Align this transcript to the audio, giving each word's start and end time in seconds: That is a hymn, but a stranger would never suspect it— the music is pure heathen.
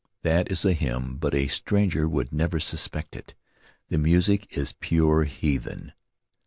That 0.23 0.51
is 0.51 0.65
a 0.65 0.73
hymn, 0.73 1.17
but 1.17 1.35
a 1.35 1.47
stranger 1.47 2.09
would 2.09 2.33
never 2.33 2.59
suspect 2.59 3.15
it— 3.15 3.35
the 3.89 3.99
music 3.99 4.57
is 4.57 4.73
pure 4.73 5.25
heathen. 5.25 5.93